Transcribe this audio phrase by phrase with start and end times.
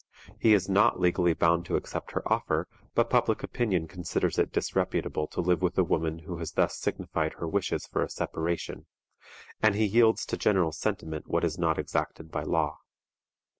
[0.39, 5.27] He is not legally bound to accept her offer, but public opinion considers it disreputable
[5.27, 8.87] to live with a woman who has thus signified her wishes for a separation,
[9.61, 12.79] and he yields to general sentiment what is not exacted by law.